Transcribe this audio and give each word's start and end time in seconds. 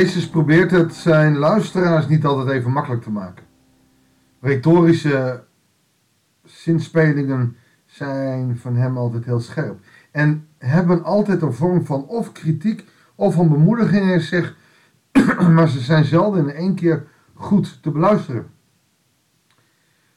Jezus 0.00 0.28
probeert 0.28 0.70
het 0.70 0.94
zijn 0.94 1.36
luisteraars 1.36 2.08
niet 2.08 2.24
altijd 2.24 2.48
even 2.48 2.70
makkelijk 2.70 3.02
te 3.02 3.10
maken. 3.10 3.44
Retorische 4.40 5.44
zinspelingen 6.44 7.56
zijn 7.86 8.58
van 8.58 8.76
hem 8.76 8.96
altijd 8.96 9.24
heel 9.24 9.40
scherp. 9.40 9.80
En 10.10 10.48
hebben 10.58 11.04
altijd 11.04 11.42
een 11.42 11.52
vorm 11.52 11.84
van 11.84 12.06
of 12.06 12.32
kritiek 12.32 12.84
of 13.14 13.34
van 13.34 13.48
bemoediging 13.48 14.10
in 14.10 14.20
zich, 14.20 14.56
maar 15.54 15.68
ze 15.68 15.80
zijn 15.80 16.04
zelden 16.04 16.48
in 16.48 16.54
één 16.54 16.74
keer 16.74 17.06
goed 17.34 17.82
te 17.82 17.90
beluisteren. 17.90 18.46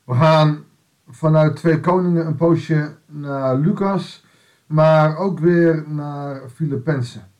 We 0.03 0.13
gaan 0.13 0.63
vanuit 1.07 1.55
Twee 1.55 1.79
Koningen 1.79 2.25
een 2.25 2.35
poosje 2.35 2.95
naar 3.05 3.55
Lucas, 3.55 4.25
maar 4.65 5.17
ook 5.17 5.39
weer 5.39 5.83
naar 5.87 6.49
Filippenzen. 6.49 7.31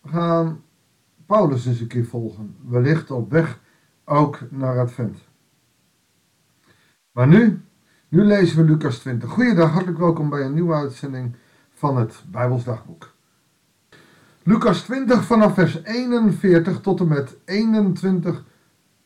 We 0.00 0.08
gaan 0.08 0.64
Paulus 1.26 1.66
eens 1.66 1.80
een 1.80 1.86
keer 1.86 2.04
volgen, 2.04 2.56
wellicht 2.64 3.10
op 3.10 3.30
weg 3.30 3.60
ook 4.04 4.40
naar 4.50 4.78
Advent. 4.78 5.18
Maar 7.12 7.28
nu, 7.28 7.60
nu 8.08 8.22
lezen 8.24 8.56
we 8.56 8.72
Lucas 8.72 8.98
20. 8.98 9.30
Goeiedag, 9.30 9.70
hartelijk 9.70 9.98
welkom 9.98 10.28
bij 10.28 10.42
een 10.42 10.54
nieuwe 10.54 10.74
uitzending 10.74 11.36
van 11.72 11.96
het 11.96 12.24
Bijbelsdagboek. 12.30 13.14
Lucas 14.42 14.82
20 14.82 15.24
vanaf 15.24 15.54
vers 15.54 15.82
41 15.82 16.80
tot 16.80 17.00
en 17.00 17.08
met 17.08 17.36
21 17.44 18.44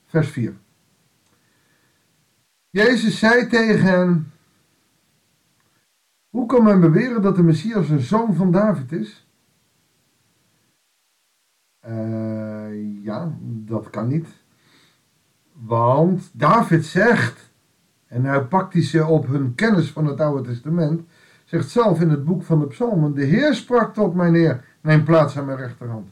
vers 0.06 0.28
4. 0.28 0.56
Jezus 2.70 3.18
zei 3.18 3.46
tegen 3.46 3.82
hen, 3.82 4.32
hoe 6.28 6.46
kan 6.46 6.62
men 6.62 6.80
beweren 6.80 7.22
dat 7.22 7.36
de 7.36 7.42
Messias 7.42 7.88
een 7.88 8.00
zoon 8.00 8.34
van 8.34 8.52
David 8.52 8.92
is? 8.92 9.29
Uh, 11.88 13.04
ja, 13.04 13.34
dat 13.42 13.90
kan 13.90 14.08
niet. 14.08 14.26
Want 15.52 16.30
David 16.32 16.84
zegt, 16.84 17.50
en 18.06 18.24
hij 18.24 18.44
pakt 18.44 18.72
die 18.72 18.82
ze 18.82 19.06
op 19.06 19.26
hun 19.26 19.54
kennis 19.54 19.90
van 19.90 20.06
het 20.06 20.20
Oude 20.20 20.48
Testament, 20.48 21.02
zegt 21.44 21.68
zelf 21.68 22.00
in 22.00 22.10
het 22.10 22.24
boek 22.24 22.42
van 22.42 22.60
de 22.60 22.66
Psalmen, 22.66 23.14
de 23.14 23.24
Heer 23.24 23.54
sprak 23.54 23.94
tot 23.94 24.14
mijn 24.14 24.34
Heer, 24.34 24.64
neem 24.80 25.04
plaats 25.04 25.38
aan 25.38 25.44
mijn 25.44 25.58
rechterhand. 25.58 26.08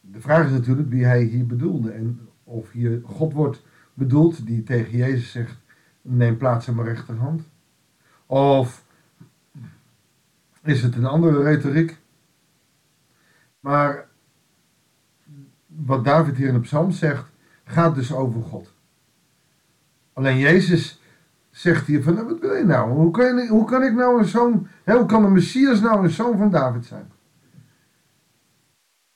De 0.00 0.20
vraag 0.20 0.44
is 0.44 0.50
natuurlijk 0.50 0.88
wie 0.88 1.04
hij 1.04 1.22
hier 1.22 1.46
bedoelde 1.46 1.90
en 1.90 2.28
of 2.44 2.70
hier 2.70 3.00
God 3.04 3.32
wordt 3.32 3.62
bedoeld 3.94 4.46
die 4.46 4.62
tegen 4.62 4.96
Jezus 4.96 5.30
zegt, 5.30 5.56
neem 6.02 6.36
plaats 6.36 6.68
aan 6.68 6.74
mijn 6.74 6.88
rechterhand. 6.88 7.42
Of 8.26 8.84
is 10.62 10.82
het 10.82 10.96
een 10.96 11.06
andere 11.06 11.42
retoriek? 11.42 11.98
Maar 13.66 14.06
wat 15.66 16.04
David 16.04 16.36
hier 16.36 16.48
in 16.48 16.54
de 16.54 16.60
psalm 16.60 16.90
zegt, 16.90 17.24
gaat 17.64 17.94
dus 17.94 18.12
over 18.12 18.42
God. 18.42 18.72
Alleen 20.12 20.38
Jezus 20.38 21.02
zegt 21.50 21.86
hier 21.86 22.02
van, 22.02 22.14
nou, 22.14 22.26
wat 22.26 22.38
wil 22.38 22.54
je 22.54 22.64
nou? 22.64 22.90
Hoe 22.90 23.10
kan, 23.10 23.36
je, 23.36 23.48
hoe 23.48 23.66
kan 23.66 23.82
ik 23.82 23.94
nou 23.94 24.18
een 24.18 24.28
zoon, 24.28 24.68
hoe 24.84 25.06
kan 25.06 25.22
de 25.22 25.28
Messias 25.28 25.80
nou 25.80 26.04
een 26.04 26.10
zoon 26.10 26.38
van 26.38 26.50
David 26.50 26.84
zijn? 26.84 27.10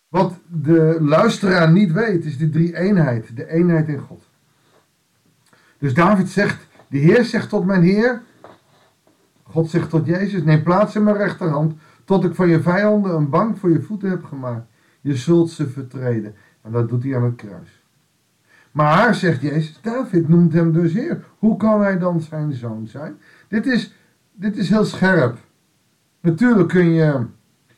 Wat 0.09 0.35
de 0.47 0.99
luisteraar 1.01 1.73
niet 1.73 1.93
weet, 1.93 2.25
is 2.25 2.39
die 2.39 2.51
drie 2.51 2.77
eenheid, 2.77 3.37
de 3.37 3.49
eenheid 3.49 3.89
in 3.89 3.99
God. 3.99 4.29
Dus 5.79 5.95
David 5.95 6.29
zegt, 6.29 6.67
de 6.89 6.99
Heer 6.99 7.25
zegt 7.25 7.49
tot 7.49 7.65
mijn 7.65 7.83
Heer, 7.83 8.23
God 9.43 9.71
zegt 9.71 9.91
tot 9.91 10.07
Jezus, 10.07 10.43
neem 10.43 10.63
plaats 10.63 10.95
in 10.95 11.05
mijn 11.05 11.17
rechterhand, 11.17 11.75
tot 12.11 12.25
ik 12.25 12.35
van 12.35 12.49
je 12.49 12.61
vijanden 12.61 13.15
een 13.15 13.29
bank 13.29 13.57
voor 13.57 13.71
je 13.71 13.83
voeten 13.83 14.11
heb 14.11 14.25
gemaakt. 14.25 14.67
Je 15.01 15.17
zult 15.17 15.51
ze 15.51 15.69
vertreden. 15.69 16.35
En 16.63 16.73
dat 16.73 16.89
doet 16.89 17.03
hij 17.03 17.17
aan 17.17 17.23
het 17.23 17.35
kruis. 17.35 17.85
Maar, 18.71 19.15
zegt 19.15 19.41
Jezus, 19.41 19.81
David 19.83 20.29
noemt 20.29 20.53
hem 20.53 20.73
dus 20.73 20.93
Heer. 20.93 21.25
Hoe 21.39 21.57
kan 21.57 21.81
hij 21.81 21.99
dan 21.99 22.21
zijn 22.21 22.53
zoon 22.53 22.87
zijn? 22.87 23.19
Dit 23.49 23.67
is, 23.67 23.95
dit 24.33 24.57
is 24.57 24.69
heel 24.69 24.85
scherp. 24.85 25.39
Natuurlijk 26.21 26.69
kun 26.69 26.91
je 26.93 27.27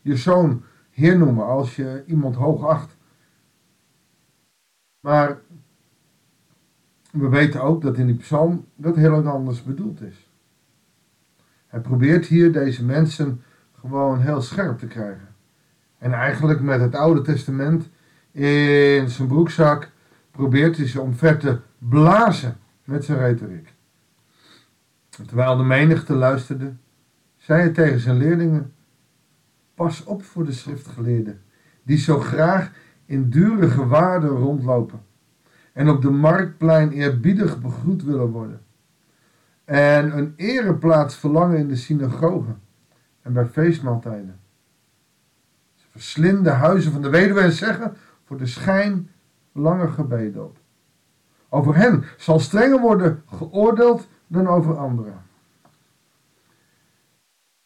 je 0.02 0.16
zoon 0.16 0.62
Heer 0.90 1.18
noemen 1.18 1.46
als 1.46 1.76
je 1.76 2.04
iemand 2.06 2.34
hoog 2.34 2.66
acht. 2.66 2.96
Maar 5.00 5.40
we 7.10 7.28
weten 7.28 7.62
ook 7.62 7.82
dat 7.82 7.96
in 7.96 8.06
die 8.06 8.16
psalm 8.16 8.64
dat 8.76 8.96
heel 8.96 9.26
anders 9.26 9.62
bedoeld 9.62 10.00
is. 10.00 10.30
Hij 11.66 11.80
probeert 11.80 12.26
hier 12.26 12.52
deze 12.52 12.84
mensen 12.84 13.42
gewoon 13.82 14.20
heel 14.20 14.40
scherp 14.40 14.78
te 14.78 14.86
krijgen. 14.86 15.28
En 15.98 16.12
eigenlijk 16.12 16.60
met 16.60 16.80
het 16.80 16.94
Oude 16.94 17.22
Testament 17.22 17.88
in 18.32 19.08
zijn 19.08 19.28
broekzak 19.28 19.90
probeert 20.30 20.76
hij 20.76 20.86
ze 20.86 21.00
omver 21.00 21.38
te 21.38 21.58
blazen 21.78 22.56
met 22.84 23.04
zijn 23.04 23.18
retoriek. 23.18 23.74
terwijl 25.08 25.56
de 25.56 25.62
menigte 25.62 26.14
luisterde, 26.14 26.72
zei 27.36 27.60
hij 27.60 27.70
tegen 27.70 28.00
zijn 28.00 28.16
leerlingen: 28.16 28.72
Pas 29.74 30.04
op 30.04 30.22
voor 30.22 30.44
de 30.44 30.52
schriftgeleerden, 30.52 31.42
die 31.82 31.98
zo 31.98 32.20
graag 32.20 32.72
in 33.06 33.30
dure 33.30 33.70
gewaarden 33.70 34.30
rondlopen 34.30 35.00
en 35.72 35.88
op 35.88 36.02
de 36.02 36.10
marktplein 36.10 36.90
eerbiedig 36.90 37.60
begroet 37.60 38.04
willen 38.04 38.30
worden 38.30 38.60
en 39.64 40.18
een 40.18 40.32
ereplaats 40.36 41.16
verlangen 41.16 41.58
in 41.58 41.68
de 41.68 41.76
synagogen 41.76 42.60
en 43.22 43.32
bij 43.32 43.46
feestmaaltijden. 43.46 44.40
Ze 45.74 45.86
verslinden 45.90 46.56
huizen 46.56 46.92
van 46.92 47.02
de 47.02 47.10
weduwe 47.10 47.40
en 47.40 47.52
zeggen 47.52 47.96
voor 48.24 48.36
de 48.36 48.46
schijn 48.46 49.10
langer 49.52 49.88
gebeden 49.88 50.44
op. 50.44 50.58
Over 51.48 51.76
hen 51.76 52.04
zal 52.16 52.40
strenger 52.40 52.80
worden 52.80 53.22
geoordeeld 53.26 54.08
dan 54.26 54.46
over 54.46 54.76
anderen. 54.76 55.22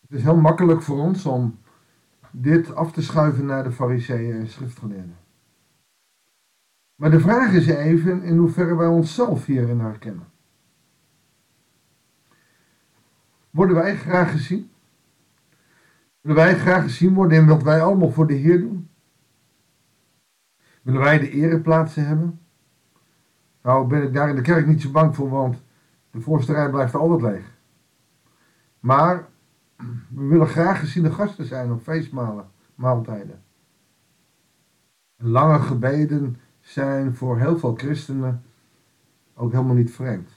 Het 0.01 0.19
is 0.19 0.23
heel 0.23 0.37
makkelijk 0.37 0.83
voor 0.83 0.99
ons 0.99 1.27
om 1.27 1.59
dit 2.31 2.75
af 2.75 2.93
te 2.93 3.03
schuiven 3.03 3.47
naar 3.47 3.65
de 3.65 3.73
fariseeën 3.73 4.41
en 4.41 4.49
schriftgeleerden. 4.49 5.17
Maar 6.95 7.11
de 7.11 7.21
vraag 7.21 7.53
is 7.53 7.67
even 7.67 8.23
in 8.23 8.37
hoeverre 8.37 8.77
wij 8.77 8.87
onszelf 8.87 9.47
hierin 9.47 9.81
herkennen. 9.81 10.27
Worden 13.51 13.77
wij 13.77 13.97
graag 13.97 14.31
gezien? 14.31 14.71
Willen 16.27 16.43
wij 16.43 16.59
graag 16.59 16.83
gezien 16.83 17.15
worden 17.15 17.39
in 17.39 17.47
wat 17.47 17.63
wij 17.63 17.83
allemaal 17.83 18.11
voor 18.11 18.27
de 18.27 18.35
Heer 18.35 18.61
doen? 18.61 18.89
Willen 20.83 21.01
wij 21.01 21.19
de 21.19 21.31
ereplaatsen 21.31 22.07
hebben? 22.07 22.41
Nou 23.63 23.87
ben 23.87 24.03
ik 24.03 24.13
daar 24.13 24.29
in 24.29 24.35
de 24.37 24.41
kerk 24.41 24.67
niet 24.67 24.83
zo 24.83 24.91
bang 24.91 25.15
voor, 25.15 25.31
want 25.31 25.63
de 26.11 26.21
voorste 26.21 26.53
rij 26.53 26.71
blijft 26.71 26.95
altijd 26.95 27.21
leeg. 27.21 27.59
Maar 28.81 29.29
we 30.09 30.27
willen 30.27 30.47
graag 30.47 30.79
geziene 30.79 31.11
gasten 31.11 31.45
zijn 31.45 31.73
op 31.73 31.83
feestmalen, 31.83 32.49
maaltijden. 32.75 33.43
Lange 35.17 35.59
gebeden 35.59 36.37
zijn 36.61 37.15
voor 37.15 37.39
heel 37.39 37.59
veel 37.59 37.75
christenen 37.75 38.43
ook 39.35 39.53
helemaal 39.53 39.75
niet 39.75 39.95
vreemd. 39.95 40.31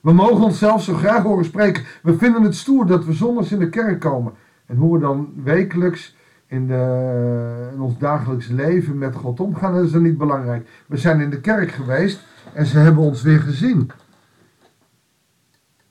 We 0.00 0.12
mogen 0.12 0.44
onszelf 0.44 0.82
zo 0.82 0.94
graag 0.94 1.22
horen 1.22 1.44
spreken. 1.44 1.84
We 2.02 2.18
vinden 2.18 2.42
het 2.42 2.56
stoer 2.56 2.86
dat 2.86 3.04
we 3.04 3.12
zondags 3.12 3.52
in 3.52 3.58
de 3.58 3.68
kerk 3.68 4.00
komen. 4.00 4.32
En 4.72 4.78
hoe 4.78 4.94
we 4.94 5.00
dan 5.00 5.32
wekelijks 5.44 6.16
in, 6.46 6.66
de, 6.66 7.70
in 7.72 7.80
ons 7.80 7.98
dagelijks 7.98 8.48
leven 8.48 8.98
met 8.98 9.14
God 9.14 9.40
omgaan, 9.40 9.84
is 9.84 9.90
dan 9.90 10.02
niet 10.02 10.18
belangrijk. 10.18 10.84
We 10.86 10.96
zijn 10.96 11.20
in 11.20 11.30
de 11.30 11.40
kerk 11.40 11.70
geweest 11.70 12.20
en 12.54 12.66
ze 12.66 12.78
hebben 12.78 13.02
ons 13.02 13.22
weer 13.22 13.40
gezien. 13.40 13.90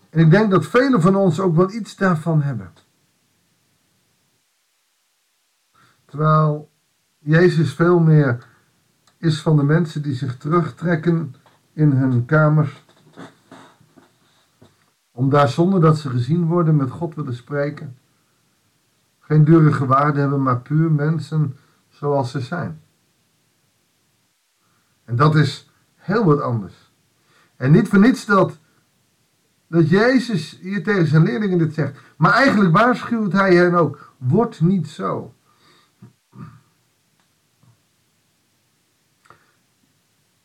En 0.10 0.20
ik 0.20 0.32
denk 0.32 0.52
dat 0.52 0.66
velen 0.66 1.02
van 1.02 1.16
ons 1.16 1.40
ook 1.40 1.56
wel 1.56 1.72
iets 1.72 1.96
daarvan 1.96 2.42
hebben. 2.42 2.72
Terwijl 6.06 6.70
Jezus 7.18 7.74
veel 7.74 8.00
meer 8.00 8.46
is 9.18 9.42
van 9.42 9.56
de 9.56 9.64
mensen 9.64 10.02
die 10.02 10.16
zich 10.16 10.38
terugtrekken 10.38 11.36
in 11.74 11.92
hun 11.92 12.26
kamers. 12.26 12.84
Om 15.12 15.30
daar 15.30 15.50
zonder 15.50 15.82
dat 15.82 15.98
ze 15.98 16.10
gezien 16.10 16.46
worden 16.46 16.76
met 16.76 16.90
God 16.90 17.16
willen 17.16 17.36
spreken. 17.36 18.00
Geen 19.32 19.44
dure 19.44 19.86
waarden 19.86 20.22
hebben, 20.22 20.42
maar 20.42 20.62
puur 20.62 20.92
mensen 20.92 21.58
zoals 21.90 22.32
ze 22.32 22.40
zijn. 22.40 22.82
En 25.06 25.16
dat 25.16 25.36
is 25.36 25.72
heel 25.96 26.26
wat 26.26 26.42
anders. 26.42 26.92
En 27.56 27.72
niet 27.72 27.88
voor 27.88 28.00
niets 28.00 28.26
dat, 28.26 28.60
dat 29.68 29.90
Jezus 29.90 30.60
hier 30.60 30.84
tegen 30.84 31.08
zijn 31.08 31.24
leerlingen 31.24 31.58
dit 31.58 31.74
zegt. 31.74 32.00
Maar 32.18 32.32
eigenlijk 32.32 32.78
waarschuwt 32.78 33.32
hij 33.32 33.56
hen 33.56 33.74
ook. 33.74 34.14
Word 34.18 34.62
niet 34.62 34.88
zo. 34.88 35.34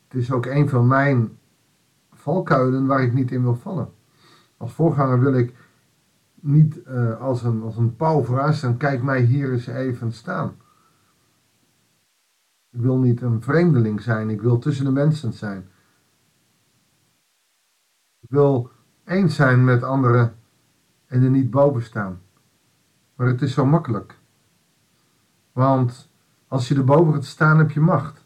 Het 0.07 0.21
is 0.21 0.31
ook 0.31 0.45
een 0.45 0.69
van 0.69 0.87
mijn 0.87 1.37
valkuilen 2.13 2.85
waar 2.85 3.03
ik 3.03 3.13
niet 3.13 3.31
in 3.31 3.41
wil 3.41 3.55
vallen. 3.55 3.93
Als 4.57 4.73
voorganger 4.73 5.19
wil 5.19 5.33
ik 5.33 5.53
niet 6.47 6.79
uh, 6.87 7.21
als, 7.21 7.43
een, 7.43 7.61
als 7.61 7.77
een 7.77 7.95
pauw 7.95 8.23
vooruit 8.23 8.55
staan, 8.55 8.77
kijk 8.77 9.03
mij 9.03 9.21
hier 9.21 9.51
eens 9.51 9.67
even 9.67 10.11
staan. 10.13 10.55
Ik 12.69 12.81
wil 12.81 12.97
niet 12.97 13.21
een 13.21 13.41
vreemdeling 13.41 14.01
zijn. 14.01 14.29
Ik 14.29 14.41
wil 14.41 14.59
tussen 14.59 14.85
de 14.85 14.91
mensen 14.91 15.33
zijn. 15.33 15.69
Ik 18.19 18.29
wil 18.29 18.71
eens 19.05 19.35
zijn 19.35 19.63
met 19.63 19.83
anderen 19.83 20.35
en 21.05 21.23
er 21.23 21.29
niet 21.29 21.49
boven 21.49 21.83
staan. 21.83 22.21
Maar 23.15 23.27
het 23.27 23.41
is 23.41 23.53
zo 23.53 23.65
makkelijk. 23.65 24.19
Want 25.51 26.09
als 26.47 26.67
je 26.67 26.75
erboven 26.75 27.13
gaat 27.13 27.25
staan, 27.25 27.57
heb 27.57 27.71
je 27.71 27.79
macht. 27.79 28.25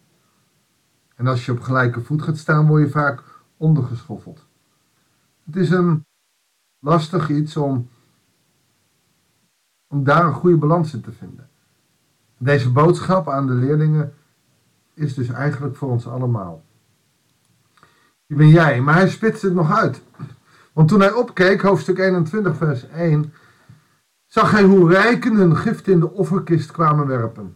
En 1.16 1.28
als 1.28 1.46
je 1.46 1.52
op 1.52 1.60
gelijke 1.60 2.02
voet 2.02 2.22
gaat 2.22 2.38
staan, 2.38 2.68
word 2.68 2.82
je 2.82 2.90
vaak 2.90 3.24
ondergeschoffeld. 3.58 4.48
Het 5.44 5.56
is 5.56 5.70
een 5.70 6.06
lastig 6.80 7.30
iets 7.30 7.58
om, 7.58 7.90
om 9.92 10.04
daar 10.04 10.26
een 10.26 10.34
goede 10.34 10.58
balans 10.58 10.94
in 10.94 11.02
te 11.02 11.12
vinden. 11.12 11.50
Deze 12.38 12.72
boodschap 12.72 13.30
aan 13.30 13.48
de 13.48 13.54
leerlingen 13.54 14.14
is 14.94 15.14
dus 15.14 15.30
eigenlijk 15.30 15.76
voor 15.76 15.90
ons 15.90 16.08
allemaal. 16.08 16.64
Wie 18.26 18.38
ben 18.38 18.50
jij? 18.50 18.82
Maar 18.82 18.94
hij 18.94 19.10
spitst 19.10 19.42
het 19.42 19.54
nog 19.54 19.72
uit. 19.78 20.02
Want 20.74 20.88
toen 20.88 21.00
hij 21.00 21.12
opkeek, 21.12 21.62
hoofdstuk 21.62 21.98
21, 21.98 22.56
vers 22.56 22.88
1, 22.88 23.34
zag 24.26 24.52
hij 24.52 24.64
hoe 24.64 24.90
rijken 24.90 25.36
hun 25.36 25.58
gift 25.58 25.88
in 25.88 26.00
de 26.00 26.12
offerkist 26.12 26.72
kwamen 26.72 27.08
werpen. 27.08 27.56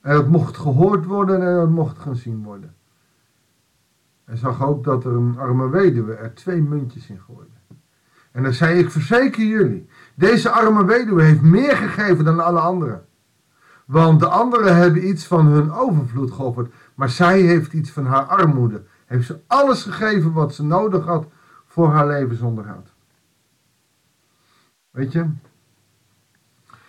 En 0.00 0.16
het 0.16 0.28
mocht 0.28 0.56
gehoord 0.56 1.04
worden 1.04 1.42
en 1.42 1.60
het 1.60 1.70
mocht 1.70 1.98
gezien 1.98 2.42
worden. 2.42 2.74
Hij 4.24 4.36
zag 4.36 4.62
ook 4.62 4.84
dat 4.84 5.04
er 5.04 5.12
een 5.12 5.38
arme 5.38 5.68
weduwe 5.68 6.14
er 6.14 6.34
twee 6.34 6.62
muntjes 6.62 7.08
in 7.08 7.20
gooide. 7.20 7.61
En 8.32 8.42
dan 8.42 8.52
zei 8.52 8.78
ik, 8.78 8.90
verzeker 8.90 9.44
jullie, 9.44 9.88
deze 10.14 10.50
arme 10.50 10.84
weduwe 10.84 11.22
heeft 11.22 11.42
meer 11.42 11.76
gegeven 11.76 12.24
dan 12.24 12.44
alle 12.44 12.60
anderen. 12.60 13.04
Want 13.84 14.20
de 14.20 14.28
anderen 14.28 14.76
hebben 14.76 15.08
iets 15.08 15.26
van 15.26 15.46
hun 15.46 15.72
overvloed 15.72 16.32
geofferd, 16.32 16.72
maar 16.94 17.08
zij 17.08 17.40
heeft 17.40 17.72
iets 17.72 17.90
van 17.90 18.06
haar 18.06 18.24
armoede. 18.24 18.82
Heeft 19.06 19.26
ze 19.26 19.40
alles 19.46 19.82
gegeven 19.82 20.32
wat 20.32 20.54
ze 20.54 20.64
nodig 20.64 21.04
had 21.04 21.26
voor 21.66 21.88
haar 21.88 22.06
levensonderhoud. 22.06 22.92
Weet 24.90 25.12
je, 25.12 25.26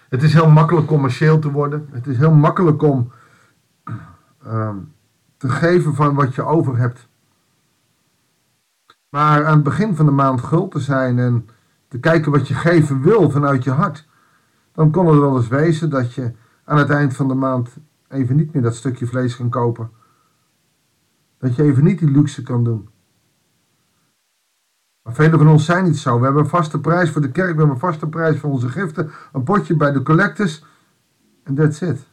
het 0.09 0.23
is 0.23 0.33
heel 0.33 0.49
makkelijk 0.49 0.87
commercieel 0.87 1.39
te 1.39 1.51
worden. 1.51 1.87
Het 1.91 2.07
is 2.07 2.17
heel 2.17 2.33
makkelijk 2.33 2.81
om 2.81 3.11
uh, 4.45 4.75
te 5.37 5.49
geven 5.49 5.95
van 5.95 6.15
wat 6.15 6.35
je 6.35 6.43
over 6.43 6.77
hebt. 6.77 7.07
Maar 9.13 9.45
aan 9.45 9.53
het 9.53 9.63
begin 9.63 9.95
van 9.95 10.05
de 10.05 10.11
maand 10.11 10.41
guld 10.41 10.71
te 10.71 10.79
zijn 10.79 11.19
en 11.19 11.49
te 11.87 11.99
kijken 11.99 12.31
wat 12.31 12.47
je 12.47 12.53
geven 12.53 13.01
wil 13.01 13.29
vanuit 13.29 13.63
je 13.63 13.71
hart, 13.71 14.07
dan 14.71 14.91
kon 14.91 15.07
het 15.07 15.19
wel 15.19 15.37
eens 15.37 15.47
wezen 15.47 15.89
dat 15.89 16.13
je 16.13 16.31
aan 16.63 16.77
het 16.77 16.89
eind 16.89 17.15
van 17.15 17.27
de 17.27 17.33
maand 17.33 17.69
even 18.07 18.35
niet 18.35 18.53
meer 18.53 18.61
dat 18.61 18.75
stukje 18.75 19.07
vlees 19.07 19.35
kan 19.35 19.49
kopen. 19.49 19.91
Dat 21.37 21.55
je 21.55 21.63
even 21.63 21.83
niet 21.83 21.99
die 21.99 22.11
luxe 22.11 22.43
kan 22.43 22.63
doen. 22.63 22.89
Maar 25.03 25.13
velen 25.13 25.39
van 25.39 25.47
ons 25.49 25.65
zijn 25.65 25.83
niet 25.83 25.97
zo. 25.97 26.17
We 26.17 26.23
hebben 26.23 26.43
een 26.43 26.49
vaste 26.49 26.79
prijs 26.79 27.09
voor 27.09 27.21
de 27.21 27.31
kerk, 27.31 27.51
we 27.51 27.57
hebben 27.57 27.75
een 27.75 27.79
vaste 27.79 28.07
prijs 28.07 28.39
voor 28.39 28.49
onze 28.51 28.69
giften, 28.69 29.11
een 29.33 29.43
potje 29.43 29.75
bij 29.75 29.91
de 29.91 30.03
collectors 30.03 30.65
en 31.43 31.55
that's 31.55 31.81
it. 31.81 32.07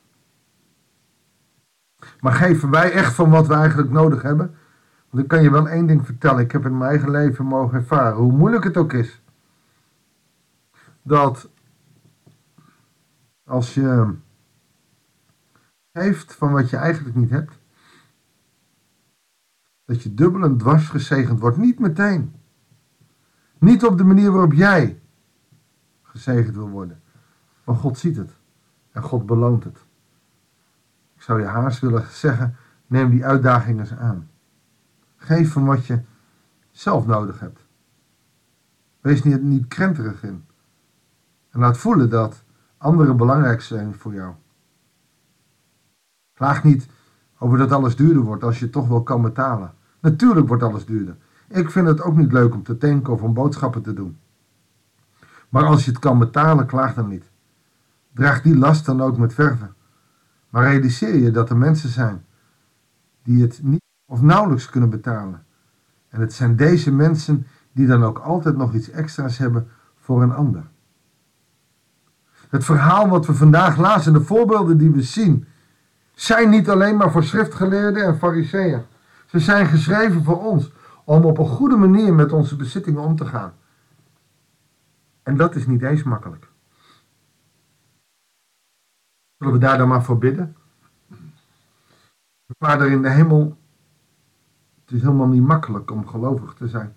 Maar 2.21 2.33
geven 2.33 2.71
wij 2.71 2.93
echt 2.93 3.15
van 3.15 3.31
wat 3.31 3.47
we 3.47 3.55
eigenlijk 3.55 3.91
nodig 3.91 4.23
hebben? 4.23 4.55
Ik 5.13 5.29
kan 5.29 5.43
je 5.43 5.51
wel 5.51 5.69
één 5.69 5.87
ding 5.87 6.07
vertellen. 6.07 6.41
Ik 6.41 6.53
heb 6.53 6.65
in 6.65 6.79
mijn 6.79 6.91
eigen 6.91 7.11
leven 7.11 7.45
mogen 7.45 7.79
ervaren, 7.79 8.17
hoe 8.17 8.33
moeilijk 8.33 8.65
het 8.65 8.77
ook 8.77 8.93
is, 8.93 9.23
dat 11.03 11.51
als 13.45 13.75
je 13.75 14.15
geeft 15.93 16.35
van 16.35 16.53
wat 16.53 16.71
je 16.71 16.77
eigenlijk 16.77 17.17
niet 17.17 17.31
hebt, 17.31 17.59
dat 19.85 20.03
je 20.03 20.15
dubbel 20.15 20.43
en 20.43 20.57
dwars 20.57 20.89
gezegend 20.89 21.41
wordt. 21.41 21.57
Niet 21.57 21.79
meteen. 21.79 22.35
Niet 23.59 23.85
op 23.85 23.99
de 23.99 24.05
manier 24.05 24.33
waarop 24.33 24.53
jij 24.53 25.01
gezegend 26.03 26.55
wil 26.55 26.69
worden. 26.69 27.03
Maar 27.65 27.77
God 27.77 27.99
ziet 27.99 28.17
het. 28.17 28.31
En 28.93 29.03
God 29.03 29.27
beloont 29.27 29.65
het. 29.65 29.79
Ik 31.15 31.23
zou 31.23 31.41
je 31.41 31.47
haast 31.47 31.81
willen 31.81 32.07
zeggen, 32.11 32.57
neem 32.87 33.11
die 33.11 33.25
uitdaging 33.25 33.79
eens 33.79 33.95
aan. 33.95 34.29
Geef 35.23 35.53
van 35.53 35.65
wat 35.65 35.87
je 35.87 36.01
zelf 36.71 37.07
nodig 37.07 37.41
hebt. 37.41 37.67
Wees 39.01 39.23
niet, 39.23 39.43
niet 39.43 39.69
krenterig 39.69 40.23
in. 40.23 40.45
En 41.51 41.61
laat 41.61 41.79
voelen 41.79 42.11
dat 42.11 42.45
anderen 42.77 43.17
belangrijk 43.17 43.61
zijn 43.61 43.95
voor 43.95 44.15
jou. 44.15 44.35
Vraag 46.35 46.65
niet 46.65 46.89
over 47.39 47.59
dat 47.59 47.73
alles 47.73 47.97
duurder 47.97 48.23
wordt 48.23 48.45
als 48.45 48.59
je 48.59 48.71
toch 48.71 48.89
wel 48.89 49.03
kan 49.03 49.23
betalen. 49.23 49.75
Natuurlijk 50.01 50.49
wordt 50.49 50.63
alles 50.63 50.87
duurder. 50.87 51.17
Ik 51.49 51.71
vind 51.71 51.87
het 51.87 52.03
ook 52.03 52.17
niet 52.17 52.33
leuk 52.33 52.55
om 52.55 52.63
te 52.63 52.77
tanken 52.77 53.13
of 53.13 53.23
om 53.23 53.35
boodschappen 53.35 53.83
te 53.83 53.93
doen. 53.93 54.19
Maar 55.49 55.65
als 55.65 55.85
je 55.85 55.91
het 55.91 56.01
kan 56.01 56.19
betalen, 56.19 56.67
klaag 56.67 56.95
dan 56.95 57.09
niet. 57.09 57.31
Draag 58.13 58.43
die 58.43 58.57
last 58.57 58.87
dan 58.87 59.01
ook 59.01 59.19
met 59.19 59.35
verven. 59.35 59.75
Maar 60.49 60.65
realiseer 60.65 61.17
je 61.17 61.31
dat 61.31 61.51
er 61.51 61.57
mensen 61.57 61.89
zijn 61.89 62.25
die 63.23 63.43
het 63.43 63.63
niet 63.63 63.80
of 64.11 64.23
nauwelijks 64.23 64.71
kunnen 64.71 64.91
betalen. 64.91 65.45
En 66.09 66.21
het 66.21 66.33
zijn 66.33 66.57
deze 66.57 66.93
mensen 66.93 67.47
die 67.73 67.87
dan 67.87 68.05
ook 68.05 68.19
altijd 68.19 68.57
nog 68.57 68.75
iets 68.75 68.91
extra's 68.91 69.39
hebben 69.39 69.69
voor 69.99 70.23
een 70.23 70.33
ander. 70.33 70.63
Het 72.49 72.65
verhaal 72.65 73.09
wat 73.09 73.27
we 73.27 73.35
vandaag 73.35 73.77
lazen, 73.77 74.13
de 74.13 74.21
voorbeelden 74.21 74.79
die 74.79 74.91
we 74.91 75.03
zien, 75.03 75.47
zijn 76.15 76.51
niet 76.51 76.71
alleen 76.71 76.97
maar 76.97 77.11
voor 77.11 77.25
schriftgeleerden 77.25 78.05
en 78.05 78.19
fariseeën. 78.19 78.83
Ze 79.27 79.39
zijn 79.39 79.67
geschreven 79.67 80.25
voor 80.25 80.45
ons 80.45 80.73
om 81.05 81.25
op 81.25 81.39
een 81.39 81.49
goede 81.49 81.77
manier 81.77 82.15
met 82.15 82.33
onze 82.33 82.57
bezittingen 82.57 83.03
om 83.03 83.17
te 83.17 83.27
gaan. 83.27 83.53
En 85.23 85.37
dat 85.37 85.55
is 85.55 85.67
niet 85.67 85.83
eens 85.83 86.03
makkelijk. 86.03 86.49
Zullen 89.37 89.55
we 89.55 89.61
daar 89.61 89.79
dan 89.79 89.89
maar 89.89 90.05
voor 90.05 90.19
bidden? 90.19 90.57
Vader 92.59 92.91
in 92.91 93.03
de 93.03 93.11
hemel, 93.11 93.59
het 94.91 94.99
is 94.99 95.05
helemaal 95.05 95.27
niet 95.27 95.47
makkelijk 95.47 95.91
om 95.91 96.07
gelovig 96.07 96.55
te 96.55 96.69
zijn. 96.69 96.97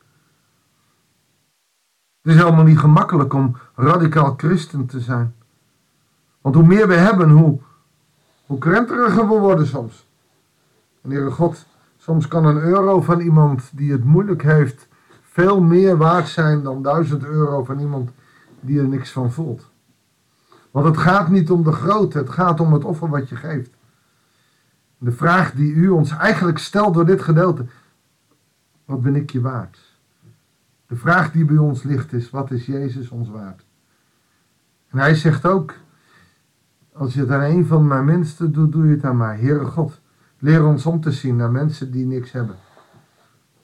Het 2.22 2.34
is 2.34 2.36
helemaal 2.36 2.64
niet 2.64 2.80
gemakkelijk 2.80 3.34
om 3.34 3.58
radicaal 3.76 4.34
christen 4.38 4.86
te 4.86 5.00
zijn. 5.00 5.36
Want 6.42 6.56
hoe 6.56 6.66
meer 6.66 6.88
we 6.88 6.94
hebben, 6.94 7.30
hoe, 7.30 7.60
hoe 8.46 8.58
krenteriger 8.58 9.28
we 9.28 9.40
worden 9.40 9.68
soms. 9.68 10.08
En 11.02 11.10
Heere 11.10 11.32
God, 11.32 11.66
soms 11.98 12.28
kan 12.28 12.46
een 12.46 12.58
euro 12.58 13.02
van 13.02 13.20
iemand 13.20 13.70
die 13.74 13.92
het 13.92 14.04
moeilijk 14.04 14.44
heeft 14.44 14.88
veel 15.22 15.62
meer 15.62 15.98
waard 15.98 16.28
zijn 16.28 16.64
dan 16.64 16.82
duizend 16.82 17.24
euro 17.24 17.64
van 17.64 17.80
iemand 17.80 18.10
die 18.60 18.80
er 18.80 18.88
niks 18.88 19.12
van 19.12 19.32
voelt. 19.32 19.72
Want 20.72 20.86
het 20.86 20.98
gaat 20.98 21.30
niet 21.30 21.52
om 21.52 21.64
de 21.64 21.72
grootte, 21.72 22.18
het 22.18 22.30
gaat 22.30 22.60
om 22.60 22.74
het 22.74 22.84
offer 22.84 23.10
wat 23.10 23.30
je 23.30 23.36
geeft. 23.36 23.72
De 24.98 25.12
vraag 25.12 25.54
die 25.54 25.74
u 25.74 25.90
ons 25.90 26.12
eigenlijk 26.12 26.58
stelt 26.58 26.94
door 26.94 27.06
dit 27.06 27.22
gedeelte, 27.22 27.66
wat 28.86 29.02
ben 29.02 29.16
ik 29.16 29.32
je 29.32 29.42
waard? 29.42 29.98
De 30.88 30.96
vraag 30.96 31.32
die 31.32 31.46
bij 31.46 31.58
ons 31.58 31.84
ligt 31.84 32.14
is, 32.14 32.30
wat 32.30 32.52
is 32.52 32.66
Jezus 32.66 33.10
ons 33.10 33.30
waard? 33.30 33.66
En 34.90 34.98
hij 34.98 35.16
zegt 35.16 35.46
ook, 35.46 35.74
als 36.92 37.14
je 37.14 37.20
het 37.20 37.30
aan 37.30 37.42
een 37.42 37.66
van 37.66 37.88
mijn 37.88 38.06
minsten 38.06 38.52
doet, 38.52 38.72
doe 38.72 38.88
je 38.88 38.94
het 38.94 39.04
aan 39.04 39.18
mij. 39.18 39.38
Heere 39.38 39.66
God, 39.66 40.00
leer 40.40 40.66
ons 40.66 40.86
om 40.86 41.02
te 41.02 41.12
zien 41.12 41.36
naar 41.36 41.52
mensen 41.52 41.92
die 41.92 42.06
niks 42.06 42.32
hebben. 42.32 42.56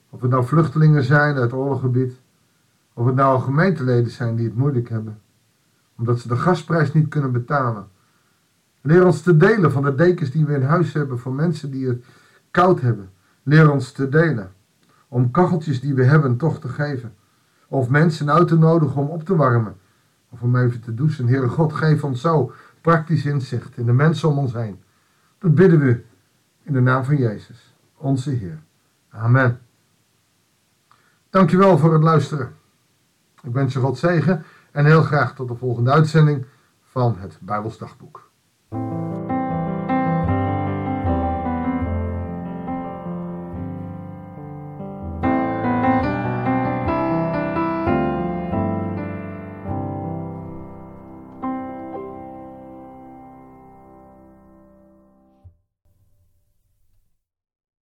Of 0.10 0.22
het 0.22 0.32
nou 0.32 0.46
vluchtelingen 0.46 1.04
zijn 1.04 1.36
uit 1.36 1.54
oorloggebied, 1.54 2.20
of 2.94 3.06
het 3.06 3.16
nou 3.16 3.42
gemeenteleden 3.42 4.12
zijn 4.12 4.36
die 4.36 4.46
het 4.46 4.56
moeilijk 4.56 4.90
hebben, 4.90 5.22
omdat 5.98 6.20
ze 6.20 6.28
de 6.28 6.36
gasprijs 6.36 6.94
niet 6.94 7.08
kunnen 7.08 7.32
betalen. 7.32 7.88
Leer 8.82 9.06
ons 9.06 9.22
te 9.22 9.38
delen 9.38 9.72
van 9.72 9.84
de 9.84 9.96
dekens 9.96 10.32
die 10.32 10.46
we 10.46 10.54
in 10.54 10.62
huis 10.62 10.94
hebben 10.94 11.20
voor 11.20 11.34
mensen 11.34 11.72
die 11.72 11.88
het 11.88 12.06
koud 12.52 12.82
hebben. 12.82 13.10
Leer 13.44 13.72
ons 13.72 13.92
te 13.92 14.10
delen 14.10 14.52
om 15.10 15.32
kacheltjes 15.32 15.82
die 15.82 15.94
we 15.94 16.04
hebben 16.04 16.38
toch 16.38 16.60
te 16.60 16.68
geven. 16.68 17.16
Of 17.68 17.90
mensen 17.90 18.32
uit 18.32 18.48
te 18.48 18.58
nodigen 18.58 19.02
om 19.02 19.08
op 19.08 19.24
te 19.24 19.36
warmen. 19.36 19.76
Of 20.30 20.42
om 20.42 20.56
even 20.56 20.82
te 20.82 20.94
douchen. 20.94 21.28
Heere 21.28 21.48
God, 21.48 21.74
geef 21.74 22.04
ons 22.04 22.22
zo 22.22 22.52
praktisch 22.82 23.26
inzicht 23.26 23.78
in 23.78 23.86
de 23.86 23.94
mensen 23.94 24.30
om 24.30 24.38
ons 24.38 24.54
heen. 24.54 24.80
Dat 25.38 25.56
bidden 25.56 25.80
we 25.80 26.04
in 26.64 26.74
de 26.74 26.80
naam 26.80 27.04
van 27.04 27.18
Jezus, 27.18 27.76
onze 27.98 28.30
Heer. 28.30 28.60
Amen. 29.10 29.60
Dankjewel 31.30 31.78
voor 31.78 31.94
het 31.94 32.04
luisteren. 32.04 32.56
Ik 33.44 33.54
wens 33.54 33.74
je 33.74 33.80
God 33.80 33.98
zegen 33.98 34.44
en 34.72 34.86
heel 34.86 35.04
graag 35.04 35.36
tot 35.36 35.48
de 35.48 35.56
volgende 35.56 35.92
uitzending 35.92 36.46
van 36.84 37.18
het 37.18 37.38
Bijbelsdagboek. 37.42 38.29